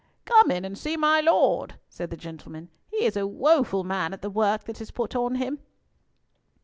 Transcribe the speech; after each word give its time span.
"Come 0.25 0.49
in 0.49 0.65
and 0.65 0.75
see 0.75 0.97
my 0.97 1.19
Lord," 1.21 1.75
said 1.87 2.09
the 2.09 2.17
gentleman. 2.17 2.69
"He 2.89 3.05
is 3.05 3.15
a 3.15 3.27
woeful 3.27 3.83
man 3.83 4.13
at 4.13 4.23
the 4.23 4.31
work 4.31 4.63
that 4.63 4.81
is 4.81 4.89
put 4.89 5.15
on 5.15 5.35
him." 5.35 5.59